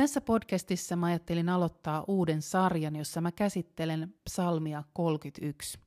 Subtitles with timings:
[0.00, 5.78] Tässä podcastissa mä ajattelin aloittaa uuden sarjan, jossa mä käsittelen psalmia 31.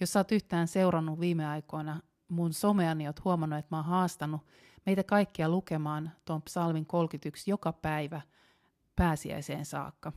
[0.00, 3.84] Jos sä oot yhtään seurannut viime aikoina mun someani, niin oot huomannut, että mä oon
[3.84, 4.40] haastanut
[4.86, 8.20] meitä kaikkia lukemaan tuon psalmin 31 joka päivä
[8.96, 10.12] pääsiäiseen saakka.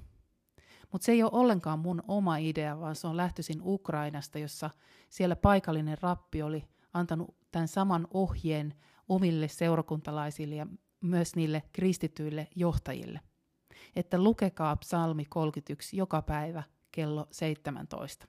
[0.92, 4.70] Mutta se ei ole ollenkaan mun oma idea, vaan se on lähtöisin Ukrainasta, jossa
[5.10, 8.74] siellä paikallinen rappi oli antanut tämän saman ohjeen
[9.10, 10.68] omille seurakuntalaisille ja
[11.02, 13.20] myös niille kristityille johtajille,
[13.96, 18.28] että lukekaa psalmi 31 joka päivä kello 17.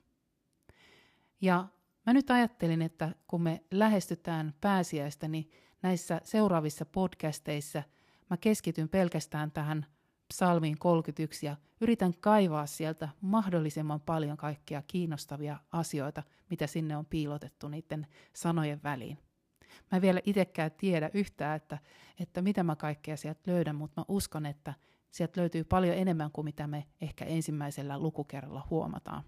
[1.40, 1.68] Ja
[2.06, 5.50] mä nyt ajattelin, että kun me lähestytään pääsiäistä, niin
[5.82, 7.82] näissä seuraavissa podcasteissa
[8.30, 9.86] mä keskityn pelkästään tähän
[10.28, 17.68] psalmiin 31 ja yritän kaivaa sieltä mahdollisimman paljon kaikkia kiinnostavia asioita, mitä sinne on piilotettu
[17.68, 19.18] niiden sanojen väliin.
[19.92, 21.78] Mä vielä itsekään tiedä yhtään, että,
[22.20, 24.74] että mitä mä kaikkea sieltä löydän, mutta mä uskon, että
[25.10, 29.22] sieltä löytyy paljon enemmän kuin mitä me ehkä ensimmäisellä lukukerralla huomataan.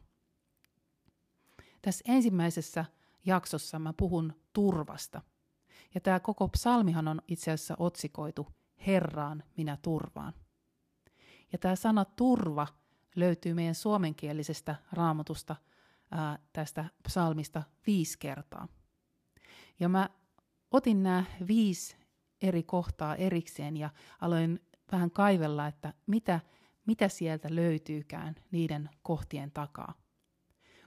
[1.83, 2.85] Tässä ensimmäisessä
[3.25, 5.23] jaksossa mä puhun turvasta.
[5.95, 8.49] Ja tämä koko psalmihan on itse asiassa otsikoitu
[8.87, 10.33] Herraan minä turvaan.
[11.53, 12.67] Ja tämä sana turva
[13.17, 15.57] löytyy meidän suomenkielisestä raamatusta
[16.11, 18.69] ää, tästä psalmista viisi kertaa.
[19.81, 20.11] Ja mä
[20.75, 21.97] otin nämä viisi
[22.43, 23.91] eri kohtaa erikseen ja
[24.21, 24.61] aloin
[24.93, 26.41] vähän kaivella, että mitä,
[26.87, 29.95] mitä sieltä löytyykään niiden kohtien takaa.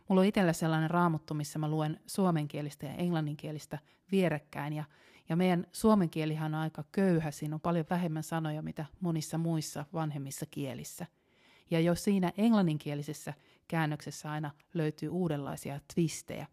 [0.09, 3.79] Mulla on itsellä sellainen raamuttu, missä mä luen suomenkielistä ja englanninkielistä
[4.11, 4.73] vierekkäin.
[4.73, 4.83] Ja,
[5.29, 9.85] ja meidän suomen kielihan on aika köyhä, siinä on paljon vähemmän sanoja, mitä monissa muissa
[9.93, 11.05] vanhemmissa kielissä.
[11.71, 13.33] Ja jos siinä englanninkielisessä
[13.67, 16.47] käännöksessä aina löytyy uudenlaisia twistejä.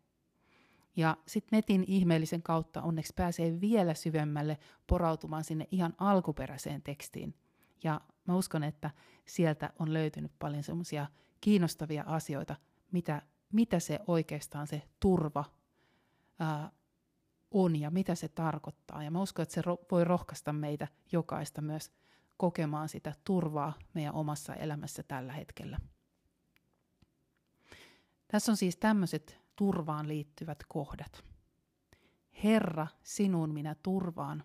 [0.97, 7.35] Ja sitten netin ihmeellisen kautta onneksi pääsee vielä syvemmälle porautumaan sinne ihan alkuperäiseen tekstiin.
[7.85, 8.91] Ja mä uskon, että
[9.27, 11.07] sieltä on löytynyt paljon semmoisia
[11.41, 12.57] kiinnostavia asioita,
[12.93, 13.23] mitä,
[13.53, 15.45] mitä se oikeastaan se turva
[16.39, 16.71] ää,
[17.51, 19.03] on ja mitä se tarkoittaa.
[19.03, 21.93] Ja mä uskon, että se ro- voi rohkaista meitä jokaista myös
[22.37, 25.79] kokemaan sitä turvaa meidän omassa elämässä tällä hetkellä.
[28.29, 31.25] Tässä on siis tämmöiset turvaan liittyvät kohdat.
[32.45, 34.45] Herra, sinun minä turvaan.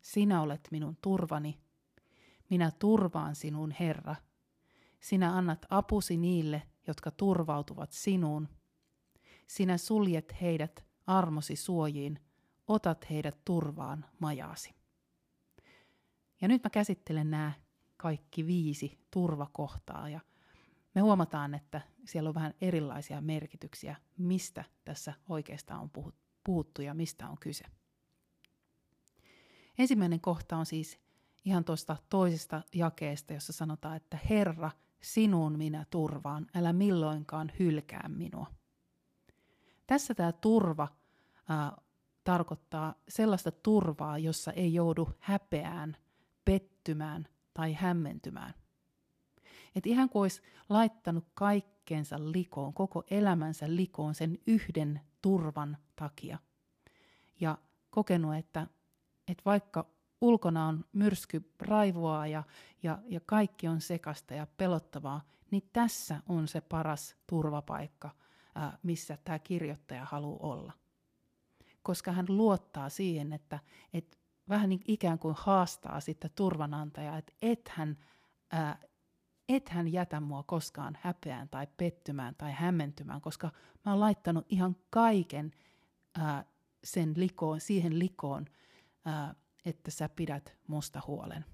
[0.00, 1.60] Sinä olet minun turvani.
[2.50, 4.16] Minä turvaan sinun, Herra.
[5.00, 8.48] Sinä annat apusi niille, jotka turvautuvat sinuun.
[9.46, 12.20] Sinä suljet heidät armosi suojiin,
[12.66, 14.74] otat heidät turvaan majaasi.
[16.40, 17.52] Ja nyt mä käsittelen nämä
[17.96, 20.20] kaikki viisi turvakohtaa ja–
[20.94, 25.90] me huomataan, että siellä on vähän erilaisia merkityksiä, mistä tässä oikeastaan on
[26.44, 27.64] puhuttu ja mistä on kyse.
[29.78, 30.98] Ensimmäinen kohta on siis
[31.44, 34.70] ihan tuosta toisesta jakeesta, jossa sanotaan, että Herra,
[35.02, 38.46] sinun minä turvaan, älä milloinkaan hylkää minua.
[39.86, 40.88] Tässä tämä turva
[41.48, 41.76] ää,
[42.24, 45.96] tarkoittaa sellaista turvaa, jossa ei joudu häpeään,
[46.44, 48.54] pettymään tai hämmentymään.
[49.74, 56.38] Että ihan kuin olisi laittanut kaikkeensa likoon, koko elämänsä likoon sen yhden turvan takia.
[57.40, 57.58] Ja
[57.90, 58.66] kokenut, että,
[59.28, 59.86] että vaikka
[60.20, 62.42] ulkona on myrsky raivoa ja,
[62.82, 68.10] ja, ja kaikki on sekasta ja pelottavaa, niin tässä on se paras turvapaikka,
[68.54, 70.72] ää, missä tämä kirjoittaja haluaa olla.
[71.82, 73.58] Koska hän luottaa siihen, että,
[73.92, 74.16] että
[74.48, 77.96] vähän niin ikään kuin haastaa sitten turvanantajaa, että et hän
[78.50, 78.78] ää,
[79.48, 83.50] et hän jätä mua koskaan häpeään tai pettymään tai hämmentymään, koska
[83.84, 85.52] mä oon laittanut ihan kaiken
[86.18, 86.44] ää,
[86.84, 88.46] sen likoon, siihen likoon,
[89.04, 91.44] ää, että sä pidät musta huolen.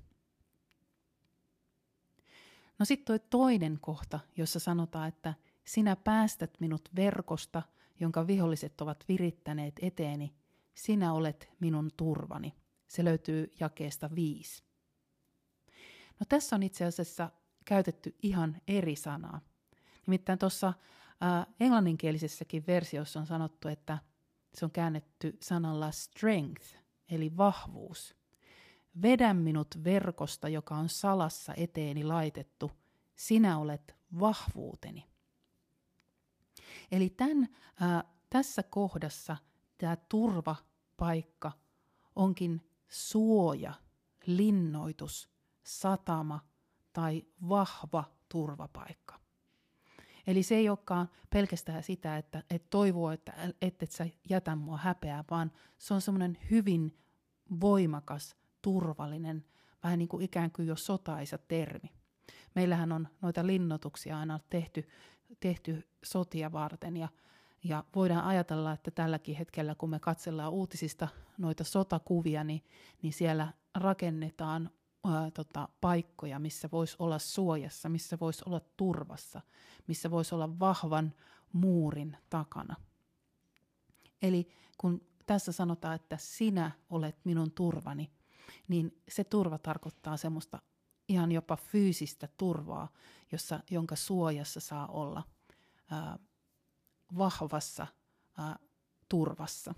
[2.78, 5.34] No sitten toi toinen kohta, jossa sanotaan, että
[5.64, 7.62] sinä päästät minut verkosta,
[8.00, 10.34] jonka viholliset ovat virittäneet eteeni,
[10.74, 12.54] sinä olet minun turvani.
[12.88, 14.62] Se löytyy jakeesta viisi.
[16.20, 17.30] No tässä on itse asiassa
[17.64, 19.40] käytetty ihan eri sanaa.
[20.06, 23.98] Nimittäin tuossa äh, englanninkielisessäkin versiossa on sanottu, että
[24.54, 26.76] Se on käännetty sanalla strength,
[27.08, 28.16] eli vahvuus.
[29.02, 32.70] Vedä minut verkosta, joka on salassa eteeni laitettu.
[33.16, 35.06] Sinä olet vahvuuteni.
[36.92, 37.48] Eli tämän,
[37.80, 39.36] ää, tässä kohdassa
[39.78, 41.52] tämä turvapaikka
[42.16, 43.74] onkin suoja,
[44.26, 45.30] linnoitus,
[45.62, 46.49] satama
[46.92, 49.20] tai vahva turvapaikka.
[50.26, 53.32] Eli se ei olekaan pelkästään sitä, että, että toivoo, että
[53.62, 56.98] et, et sä jätä mua häpeää, vaan se on semmoinen hyvin
[57.60, 59.44] voimakas, turvallinen,
[59.82, 61.92] vähän niin kuin ikään kuin jo sotaisa termi.
[62.54, 64.88] Meillähän on noita linnoituksia aina tehty,
[65.40, 67.08] tehty sotia varten ja,
[67.64, 71.08] ja voidaan ajatella, että tälläkin hetkellä, kun me katsellaan uutisista
[71.38, 72.64] noita sotakuvia, niin,
[73.02, 74.70] niin siellä rakennetaan
[75.04, 79.40] ää, tota, paikkoja, missä voisi olla suojassa, missä voisi olla turvassa,
[79.86, 81.14] missä voisi olla vahvan
[81.52, 82.76] muurin takana.
[84.22, 84.48] Eli
[84.78, 88.10] kun tässä sanotaan, että sinä olet minun turvani,
[88.68, 90.62] niin se turva tarkoittaa semmoista
[91.08, 92.88] ihan jopa fyysistä turvaa,
[93.32, 95.22] jossa, jonka suojassa saa olla
[95.90, 96.18] ää,
[97.18, 97.86] vahvassa
[98.38, 98.58] ää,
[99.08, 99.74] turvassa.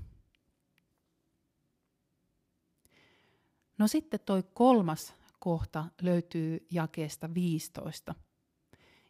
[3.82, 8.14] No sitten toi kolmas kohta löytyy jakeesta 15.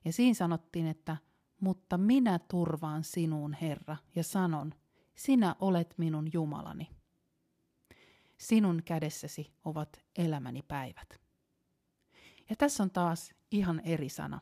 [0.05, 1.17] Ja siinä sanottiin, että
[1.61, 4.75] mutta minä turvaan sinuun, Herra, ja sanon,
[5.15, 6.91] sinä olet minun Jumalani.
[8.39, 11.21] Sinun kädessäsi ovat elämäni päivät.
[12.51, 14.41] Ja tässä on taas ihan eri sana.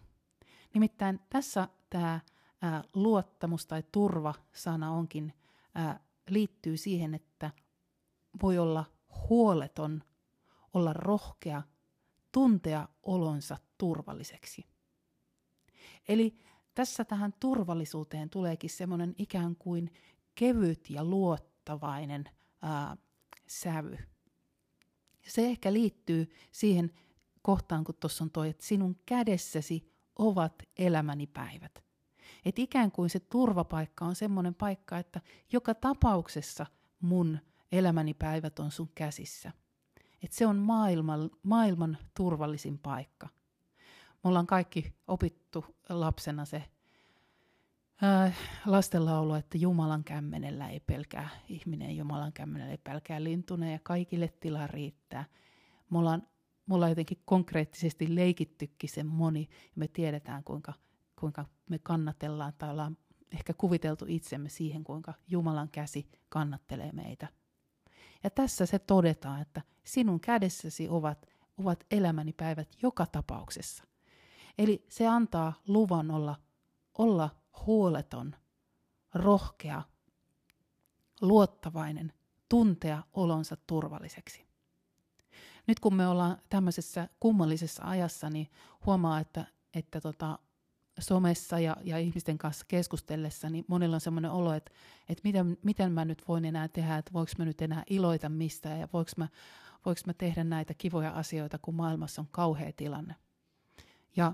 [0.75, 2.21] Nimittäin tässä tämä
[2.95, 5.33] luottamus tai turva-sana onkin,
[5.75, 7.51] ää, liittyy siihen, että
[8.43, 8.85] voi olla
[9.29, 10.03] huoleton,
[10.75, 11.63] olla rohkea,
[12.33, 14.67] tuntea olonsa turvalliseksi.
[16.09, 16.39] Eli
[16.75, 19.93] tässä tähän turvallisuuteen tuleekin semmoinen ikään kuin
[20.35, 22.25] kevyt ja luottavainen
[22.63, 22.97] ää,
[23.47, 23.99] sävy.
[25.27, 26.93] Se ehkä liittyy siihen
[27.43, 31.85] kohtaan, kun tuossa on toi, että sinun kädessäsi ovat elämäni päivät.
[32.45, 35.21] Et ikään kuin se turvapaikka on semmoinen paikka, että
[35.53, 36.67] joka tapauksessa
[37.01, 37.39] mun
[37.73, 39.53] elämäni päivät on sun käsissä.
[40.23, 43.29] Et se on maailman, maailman turvallisin paikka.
[44.25, 46.65] Me ollaan kaikki opittu lapsena se
[48.05, 54.29] äh, lastenlaulu, että Jumalan kämmenellä ei pelkää ihminen, Jumalan kämmenellä ei pelkää lintune ja kaikille
[54.41, 55.25] tila riittää.
[55.91, 56.23] Me ollaan,
[56.67, 60.73] me ollaan jotenkin konkreettisesti leikittykin sen moni ja me tiedetään kuinka,
[61.21, 62.97] kuinka me kannatellaan tai ollaan
[63.33, 67.29] ehkä kuviteltu itsemme siihen, kuinka Jumalan käsi kannattelee meitä.
[68.25, 71.27] Ja tässä se todetaan, että sinun kädessäsi ovat,
[71.59, 73.85] ovat elämäni päivät joka tapauksessa.
[74.59, 76.37] Eli se antaa luvan olla,
[76.99, 77.31] olla
[77.67, 78.35] huoleton,
[79.15, 79.83] rohkea,
[81.21, 82.13] luottavainen,
[82.49, 84.47] tuntea olonsa turvalliseksi.
[85.67, 88.49] Nyt kun me ollaan tämmöisessä kummallisessa ajassa, niin
[88.87, 89.45] huomaa, että,
[89.75, 90.39] että tota,
[90.99, 94.71] somessa ja, ja ihmisten kanssa keskustellessa, niin monilla on semmoinen olo, että,
[95.09, 98.81] että miten, miten mä nyt voin enää tehdä, että voiko mä nyt enää iloita mistään
[98.81, 99.29] ja voiko mä,
[99.87, 103.15] voiko mä tehdä näitä kivoja asioita, kun maailmassa on kauhea tilanne.
[104.17, 104.33] Ja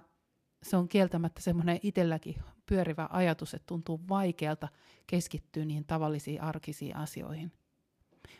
[0.62, 4.68] se on kieltämättä semmoinen itselläkin pyörivä ajatus, että tuntuu vaikealta
[5.06, 7.52] keskittyä niihin tavallisiin arkisiin asioihin.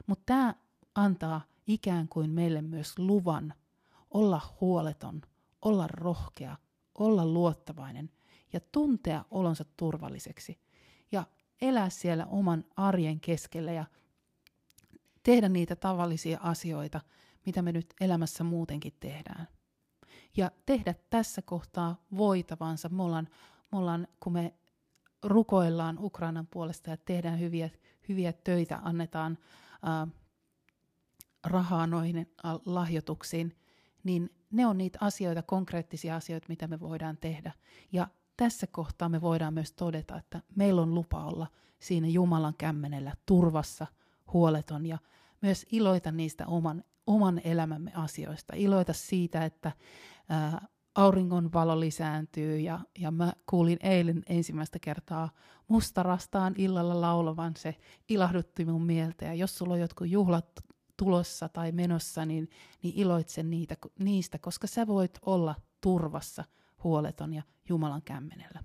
[0.07, 0.55] Mutta tämä
[0.95, 3.55] antaa ikään kuin meille myös luvan
[4.11, 5.23] olla huoleton,
[5.63, 6.57] olla rohkea,
[6.95, 8.11] olla luottavainen
[8.53, 10.59] ja tuntea olonsa turvalliseksi
[11.13, 11.25] ja
[11.61, 13.85] elää siellä oman arjen keskellä ja
[15.26, 17.00] tehdä niitä tavallisia asioita,
[17.47, 19.49] mitä me nyt elämässä muutenkin tehdään.
[20.37, 22.88] Ja tehdä tässä kohtaa voitavansa.
[22.88, 23.28] Me ollaan,
[23.73, 24.54] me ollaan kun me
[25.23, 27.71] rukoillaan Ukrainan puolesta ja tehdään hyviä,
[28.09, 29.38] hyviä töitä, annetaan
[29.83, 30.06] ää,
[31.47, 32.35] rahaa noihin
[32.66, 33.56] lahjoituksiin,
[34.04, 37.52] niin ne on niitä asioita, konkreettisia asioita, mitä me voidaan tehdä.
[37.92, 41.47] Ja tässä kohtaa me voidaan myös todeta, että meillä on lupa olla
[41.78, 43.87] siinä Jumalan kämmenellä turvassa,
[44.33, 44.99] huoleton ja
[45.42, 48.52] myös iloita niistä oman, oman elämämme asioista.
[48.56, 49.73] Iloita siitä, että
[50.28, 55.30] ää, auringon valo lisääntyy ja, ja mä kuulin eilen ensimmäistä kertaa
[55.68, 57.76] mustarastaan illalla laulavan, se
[58.09, 60.61] ilahdutti mun mieltä ja jos sulla on jotkut juhlat
[60.97, 62.49] tulossa tai menossa, niin,
[62.83, 66.45] niin iloitse niitä, niistä, koska sä voit olla turvassa,
[66.85, 68.64] huoleton ja Jumalan kämmenellä.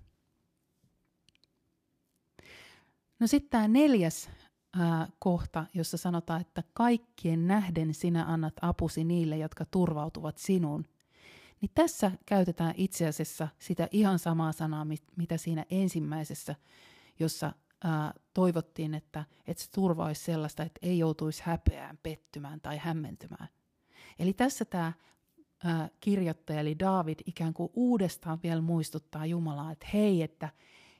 [3.20, 4.30] No sitten tämä neljäs
[4.78, 10.84] ää, kohta, jossa sanotaan, että kaikkien nähden sinä annat apusi niille, jotka turvautuvat sinuun.
[11.60, 16.54] Niin tässä käytetään itse asiassa sitä ihan samaa sanaa, mit, mitä siinä ensimmäisessä,
[17.18, 17.52] jossa
[17.84, 23.48] ää, toivottiin, että, että se turva olisi sellaista, että ei joutuisi häpeään, pettymään tai hämmentymään.
[24.18, 24.92] Eli tässä tämä
[26.00, 30.48] kirjoittaja eli David ikään kuin uudestaan vielä muistuttaa Jumalaa, että hei, että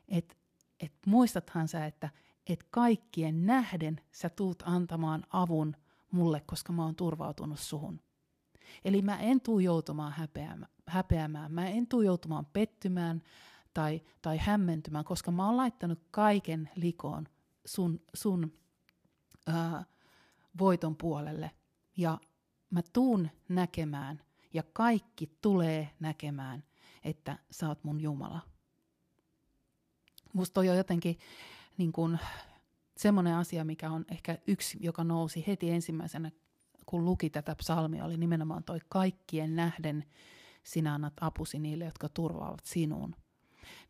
[0.08, 0.38] et,
[0.80, 2.10] et muistathan sä, että
[2.46, 5.76] et kaikkien nähden sä tuut antamaan avun
[6.10, 8.00] mulle, koska mä oon turvautunut suhun.
[8.84, 10.14] Eli mä en tuu joutumaan
[10.86, 13.22] häpeämään, mä en tuu joutumaan pettymään
[13.74, 17.28] tai, tai hämmentymään, koska mä oon laittanut kaiken likoon
[17.64, 18.52] sun, sun
[19.46, 19.84] ää,
[20.58, 21.50] voiton puolelle.
[21.96, 22.18] Ja
[22.70, 24.22] mä tuun näkemään
[24.54, 26.64] ja kaikki tulee näkemään,
[27.04, 28.40] että sä oot mun Jumala.
[30.32, 31.18] Musta on jo jotenkin
[31.78, 32.18] niin kun,
[32.96, 36.30] semmoinen asia, mikä on ehkä yksi, joka nousi heti ensimmäisenä,
[36.86, 40.04] kun luki tätä psalmia, oli nimenomaan toi kaikkien nähden
[40.62, 43.16] sinä annat apusi niille, jotka turvaavat sinuun.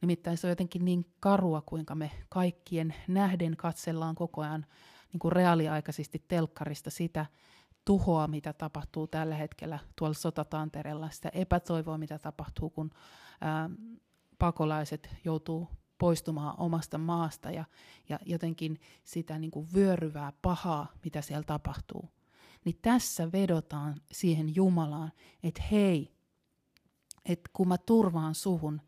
[0.01, 4.67] Nimittäin se on jotenkin niin karua, kuinka me kaikkien nähden katsellaan koko ajan
[5.13, 7.27] niin kuin reaaliaikaisesti telkkarista sitä
[7.85, 12.91] tuhoa, mitä tapahtuu tällä hetkellä tuolla sotatantereella, sitä epätoivoa, mitä tapahtuu, kun
[13.41, 13.71] ää,
[14.39, 15.69] pakolaiset joutuu
[16.03, 17.65] poistumaan omasta maasta ja,
[18.09, 22.09] ja jotenkin sitä niin kuin vyöryvää pahaa, mitä siellä tapahtuu.
[22.65, 26.13] Niin tässä vedotaan siihen Jumalaan, että hei,
[27.25, 28.81] että kun mä turvaan suhun,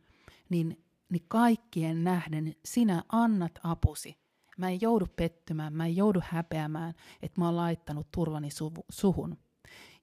[0.48, 4.16] niin, niin kaikkien nähden sinä annat apusi.
[4.58, 9.36] Mä en joudu pettymään, mä en joudu häpeämään, että mä oon laittanut turvani su- suhun.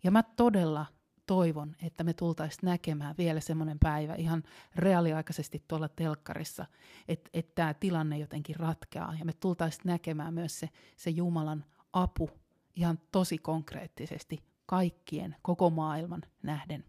[0.04, 0.86] Ja mä todella
[1.26, 4.44] toivon, että me tultaisiin näkemään vielä semmoinen päivä ihan
[4.76, 6.66] reaaliaikaisesti tuolla telkkarissa,
[7.08, 9.16] että, että tämä tilanne jotenkin ratkeaa.
[9.20, 12.30] Ja me tultaisiin näkemään myös se, se Jumalan apu
[12.76, 16.86] ihan tosi konkreettisesti kaikkien, koko maailman nähden.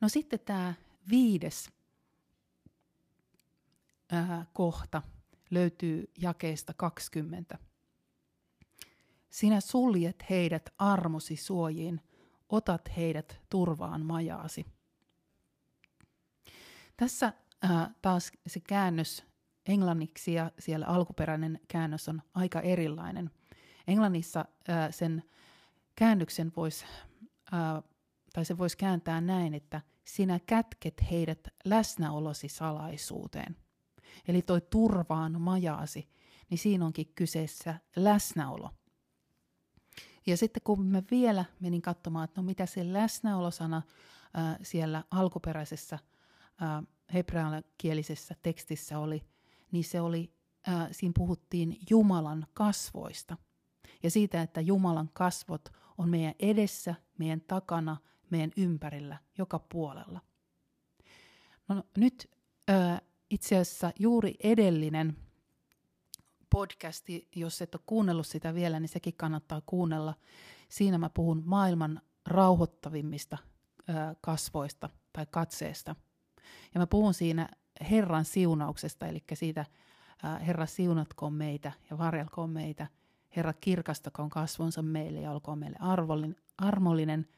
[0.00, 0.74] No sitten tämä
[1.10, 1.70] viides
[4.12, 5.02] ää, kohta
[5.50, 7.58] löytyy jakeesta 20.
[9.36, 12.00] Sinä suljet heidät armosi suojiin,
[12.48, 14.66] otat heidät turvaan majaasi.
[16.96, 19.24] Tässä ää, taas se käännös
[19.66, 23.30] englanniksi ja siellä alkuperäinen käännös on aika erilainen.
[23.86, 25.22] Englannissa ää, sen
[25.94, 26.86] käännöksen voisi
[28.32, 33.56] tai se voisi kääntää näin, että sinä kätket heidät läsnäolosi salaisuuteen.
[34.28, 36.08] Eli toi turvaan majaasi,
[36.50, 38.70] niin siinä onkin kyseessä läsnäolo.
[40.26, 43.82] Ja sitten kun mä vielä menin katsomaan, että no mitä se läsnäolosana
[44.34, 45.98] ää, siellä alkuperäisessä
[47.14, 49.22] hebreankielisessä tekstissä oli,
[49.72, 50.32] niin se oli,
[50.66, 53.36] ää, siinä puhuttiin Jumalan kasvoista.
[54.02, 57.96] Ja siitä, että Jumalan kasvot on meidän edessä, meidän takana
[58.30, 60.20] meidän ympärillä, joka puolella.
[61.68, 62.30] No, nyt
[62.70, 62.74] ö,
[63.30, 65.16] itse asiassa juuri edellinen
[66.50, 70.14] podcasti, jos et ole kuunnellut sitä vielä, niin sekin kannattaa kuunnella.
[70.68, 73.38] Siinä mä puhun maailman rauhoittavimmista
[74.20, 75.96] kasvoista tai katseesta.
[76.74, 77.48] Ja mä puhun siinä
[77.90, 79.64] Herran siunauksesta, eli siitä
[80.46, 82.86] Herra siunatkoon meitä ja varjelkoon meitä.
[83.36, 85.78] Herra kirkastakoon kasvonsa meille ja olkoon meille
[86.58, 87.26] armollinen–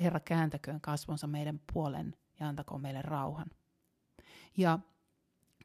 [0.00, 3.50] Herra kääntäköön kasvonsa meidän puolen ja antakoon meille rauhan.
[4.56, 4.78] Ja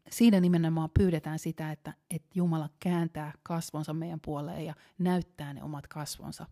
[0.09, 5.87] siinä nimenomaan pyydetään sitä, että, että Jumala kääntää kasvonsa meidän puoleen ja näyttää ne omat
[5.87, 6.45] kasvonsa.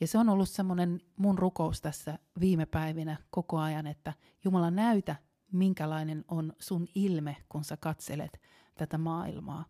[0.00, 4.12] Ja se on ollut semmoinen mun rukous tässä viime päivinä koko ajan, että
[4.44, 5.16] Jumala näytä,
[5.52, 8.40] minkälainen on sun ilme, kun sä katselet
[8.74, 9.64] tätä maailmaa.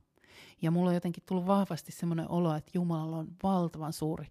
[0.63, 4.27] Ja mulla on jotenkin tullut vahvasti semmoinen olo, että Jumalalla on valtavan suuri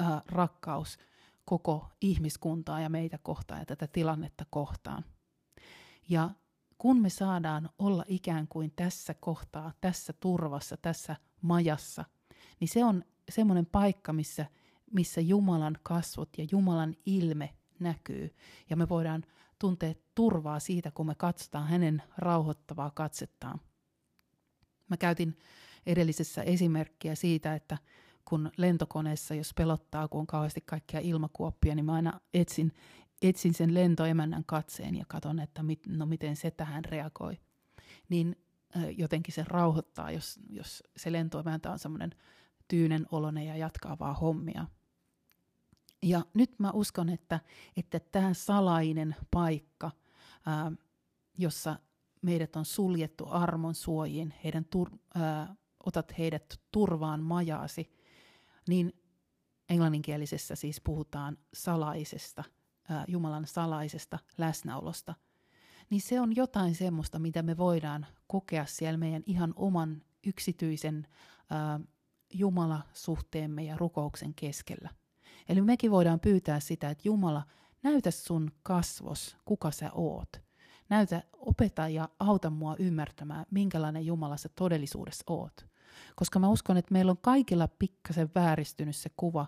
[0.00, 0.98] äh, rakkaus–
[1.44, 5.04] koko ihmiskuntaa ja meitä kohtaan ja tätä tilannetta kohtaan.
[6.08, 6.30] Ja
[6.82, 12.04] kun me saadaan olla ikään kuin tässä kohtaa, tässä turvassa, tässä majassa,
[12.60, 14.46] niin se on semmoinen paikka, missä,
[14.92, 18.34] missä Jumalan kasvot ja Jumalan ilme näkyy.
[18.70, 19.24] Ja me voidaan
[19.58, 23.60] tuntea turvaa siitä, kun me katsotaan hänen rauhoittavaa katsettaan.
[24.90, 25.38] Mä käytin
[25.86, 27.78] edellisessä esimerkkiä siitä, että
[28.24, 32.72] kun lentokoneessa, jos pelottaa, kun on kauheasti kaikkia ilmakuoppia, niin mä aina etsin,
[33.22, 37.40] etsin sen lentoemännän katseen ja katson, että mit, no miten se tähän reagoi.
[38.08, 38.36] Niin
[38.96, 42.14] jotenkin se rauhoittaa, jos, jos se lentoemäntä on semmoinen
[42.68, 44.66] tyynen olone ja jatkaa vaan hommia.
[46.02, 47.40] Ja nyt mä uskon, että,
[47.76, 49.90] että tämä salainen paikka,
[50.46, 50.72] ää,
[51.38, 51.78] jossa
[52.22, 55.54] meidät on suljettu armon suojiin, heidän tur, ää,
[55.86, 57.92] otat heidät turvaan majaasi,
[58.68, 58.92] niin
[59.68, 62.44] englanninkielisessä siis puhutaan salaisesta,
[63.08, 65.14] Jumalan salaisesta läsnäolosta,
[65.90, 71.06] niin se on jotain semmoista, mitä me voidaan kokea siellä meidän ihan oman yksityisen
[72.34, 74.90] Jumala-suhteemme ja rukouksen keskellä.
[75.48, 77.42] Eli mekin voidaan pyytää sitä, että Jumala,
[77.82, 80.42] näytä sun kasvos, kuka sä oot.
[80.88, 85.66] Näytä, opeta ja auta mua ymmärtämään, minkälainen Jumala sä todellisuudessa oot.
[86.16, 89.46] Koska mä uskon, että meillä on kaikilla pikkasen vääristynyt se kuva.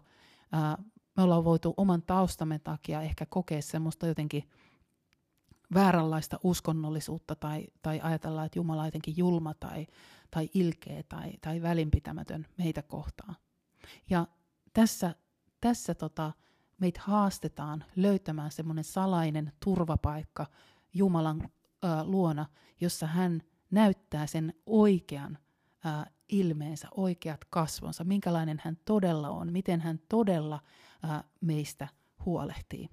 [1.16, 4.50] Me ollaan voitu oman taustamme takia ehkä kokea semmoista jotenkin
[5.75, 9.87] vääränlaista uskonnollisuutta tai, tai ajatella, että Jumala on jotenkin julma tai,
[10.30, 13.37] tai ilkeä tai, tai välinpitämätön meitä kohtaan.
[14.11, 14.26] Ja
[14.73, 15.14] tässä,
[15.61, 16.33] tässä tota,
[16.78, 20.47] meitä haastetaan löytämään semmoinen salainen turvapaikka
[20.94, 22.47] Jumalan ö, luona,
[22.80, 25.38] jossa hän näyttää sen oikean
[25.87, 30.61] ö, ilmeensä, oikeat kasvonsa, minkälainen hän todella on, miten hän todella
[31.41, 31.89] meistä
[32.25, 32.89] huolehtii.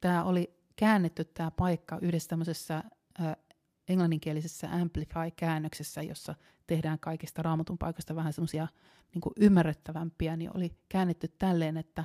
[0.00, 2.84] Tämä oli käännetty tämä paikka yhdessä tämmöisessä
[3.88, 6.34] englanninkielisessä Amplify-käännöksessä, jossa
[6.66, 8.68] tehdään kaikista raamatun paikoista vähän semmoisia
[9.14, 12.04] niin ymmärrettävämpiä, niin oli käännetty tälleen, että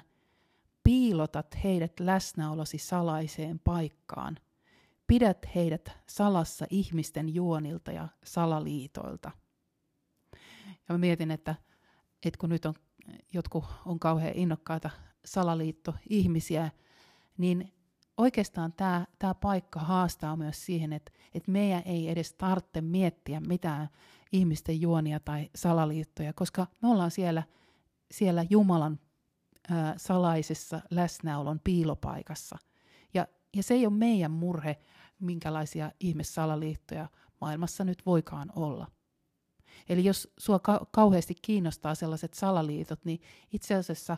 [0.84, 4.38] piilotat heidät läsnäolosi salaiseen paikkaan.
[5.08, 9.32] Pidät heidät salassa ihmisten juonilta ja salaliitoilta.
[10.74, 11.55] Ja mä mietin, että,
[12.25, 12.74] että kun nyt on,
[13.33, 14.89] jotkut on kauhean innokkaita
[15.25, 16.72] salaliitto-ihmisiä,
[17.38, 17.74] niin
[18.17, 23.89] oikeastaan tämä, tämä paikka haastaa myös siihen, että, että meidän ei edes tarvitse miettiä mitään
[24.31, 27.43] ihmisten juonia tai salaliittoja, koska me ollaan siellä,
[28.12, 29.00] siellä Jumalan
[29.69, 32.57] ää, salaisessa läsnäolon piilopaikassa.
[33.13, 34.77] Ja, ja se ei ole meidän murhe,
[35.19, 37.07] minkälaisia ihmissalaliittoja
[37.41, 38.88] maailmassa nyt voikaan olla.
[39.89, 43.21] Eli jos sua ka- kauheasti kiinnostaa sellaiset salaliitot, niin
[43.53, 44.17] itse asiassa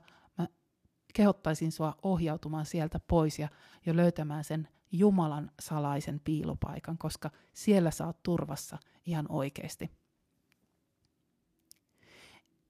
[1.14, 3.48] kehottaisin sua ohjautumaan sieltä pois ja
[3.86, 9.92] jo löytämään sen Jumalan salaisen piilopaikan, koska siellä saat turvassa ihan oikeasti.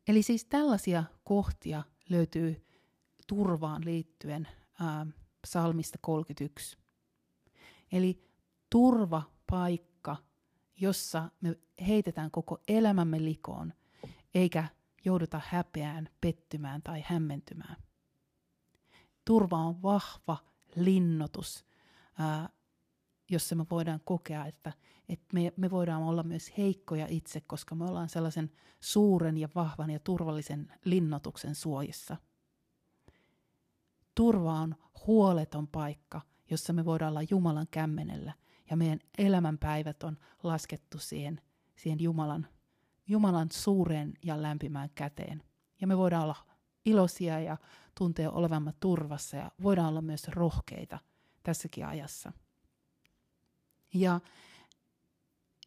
[0.07, 2.65] Eli siis tällaisia kohtia löytyy
[3.27, 4.47] turvaan liittyen
[4.79, 5.05] ää,
[5.41, 6.77] psalmista 31.
[7.91, 8.29] Eli
[8.69, 10.17] turvapaikka,
[10.77, 11.55] jossa me
[11.87, 13.73] heitetään koko elämämme likoon,
[14.33, 14.67] eikä
[15.05, 17.75] jouduta häpeään, pettymään tai hämmentymään.
[19.25, 20.37] Turva on vahva
[20.75, 21.65] linnotus,
[22.19, 22.49] ää,
[23.31, 24.73] jossa me voidaan kokea, että,
[25.09, 29.89] että me, me voidaan olla myös heikkoja itse, koska me ollaan sellaisen suuren ja vahvan
[29.89, 32.17] ja turvallisen linnotuksen suojissa.
[34.15, 34.75] Turva on
[35.07, 38.33] huoleton paikka, jossa me voidaan olla Jumalan kämmenellä
[38.69, 41.41] ja meidän elämänpäivät on laskettu siihen,
[41.75, 42.47] siihen Jumalan,
[43.07, 45.43] Jumalan suureen ja lämpimään käteen.
[45.81, 46.45] Ja me voidaan olla
[46.85, 47.57] iloisia ja
[47.97, 50.99] tuntea olevamme turvassa ja voidaan olla myös rohkeita
[51.43, 52.31] tässäkin ajassa.
[53.93, 54.21] Ja,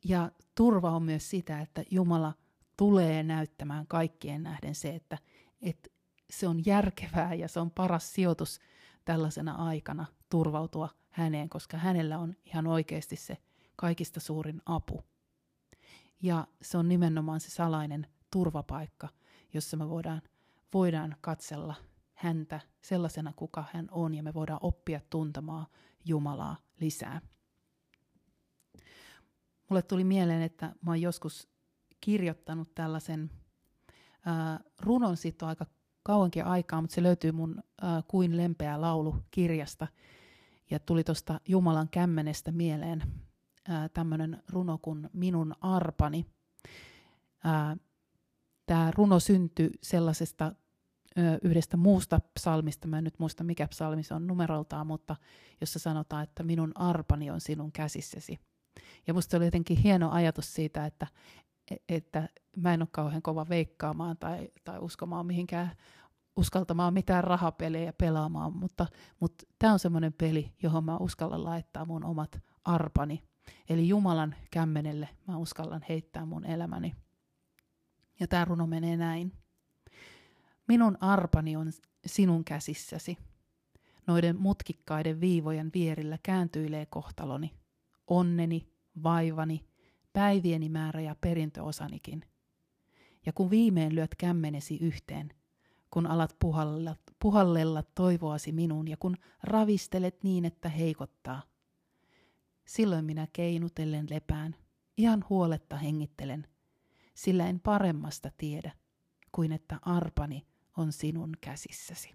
[0.04, 2.34] ja turva on myös sitä, että Jumala
[2.76, 5.18] tulee näyttämään kaikkien nähden se, että,
[5.62, 5.90] että
[6.30, 8.60] se on järkevää ja se on paras sijoitus
[9.04, 13.36] tällaisena aikana turvautua häneen, koska hänellä on ihan oikeasti se
[13.76, 15.04] kaikista suurin apu.
[16.22, 19.08] Ja se on nimenomaan se salainen turvapaikka,
[19.54, 20.22] jossa me voidaan,
[20.74, 21.74] voidaan katsella
[22.14, 25.66] häntä sellaisena, kuka hän on, ja me voidaan oppia tuntemaan
[26.04, 27.20] Jumalaa lisää.
[29.70, 31.48] Mulle tuli mieleen, että mä oon joskus
[32.00, 33.30] kirjoittanut tällaisen
[34.26, 35.66] ää, runon siitä aika
[36.02, 39.86] kauankin aikaa, mutta se löytyy mun ää, Kuin lempeä laulu kirjasta.
[40.70, 43.02] Ja tuli tuosta Jumalan kämmenestä mieleen
[43.94, 46.26] tämmöinen runo kuin Minun arpani.
[48.66, 50.52] Tämä runo syntyi sellaisesta
[51.42, 55.16] yhdestä muusta psalmista, mä en nyt muista mikä psalmi se on numeroltaan, mutta
[55.60, 58.38] jossa sanotaan, että minun arpani on sinun käsissäsi.
[59.06, 61.06] Ja musta oli jotenkin hieno ajatus siitä, että,
[61.88, 65.70] että mä en ole kauhean kova veikkaamaan tai, tai uskomaan mihinkään,
[66.38, 68.86] uskaltamaan mitään rahapelejä pelaamaan, mutta,
[69.20, 73.22] mutta tämä on semmoinen peli, johon mä uskallan laittaa mun omat arpani.
[73.68, 76.94] Eli Jumalan kämmenelle mä uskallan heittää mun elämäni.
[78.20, 79.32] Ja tämä runo menee näin.
[80.68, 81.72] Minun arpani on
[82.06, 83.18] sinun käsissäsi.
[84.06, 87.54] Noiden mutkikkaiden viivojen vierillä kääntyilee kohtaloni,
[88.06, 88.72] onneni,
[89.02, 89.64] vaivani,
[90.12, 92.24] päivieni määrä ja perintöosanikin.
[93.26, 95.37] Ja kun viimein lyöt kämmenesi yhteen,
[95.90, 101.42] kun alat puhallella, puhallella toivoasi minun ja kun ravistelet niin, että heikottaa.
[102.66, 104.56] Silloin minä keinutellen lepään,
[104.96, 106.46] ihan huoletta hengittelen,
[107.14, 108.72] sillä en paremmasta tiedä
[109.32, 110.46] kuin että arpani
[110.76, 112.14] on sinun käsissäsi.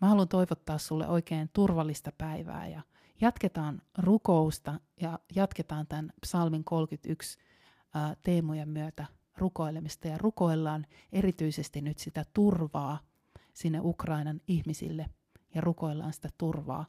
[0.00, 2.82] Mä haluan toivottaa sulle oikein turvallista päivää ja
[3.20, 7.38] jatketaan rukousta ja jatketaan tämän psalmin 31
[7.94, 9.06] ää, teemojen myötä
[9.40, 12.98] rukoilemista ja rukoillaan erityisesti nyt sitä turvaa
[13.52, 15.06] sinne Ukrainan ihmisille
[15.54, 16.86] ja rukoillaan sitä turvaa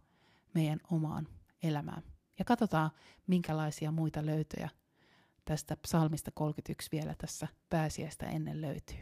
[0.54, 1.28] meidän omaan
[1.64, 2.04] elämään.
[2.40, 2.92] Ja katsotaan,
[3.28, 4.70] minkälaisia muita löytöjä
[5.46, 9.00] tästä psalmista 31 vielä tässä pääsiäistä ennen löytyy.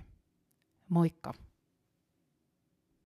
[0.90, 1.34] Moikka!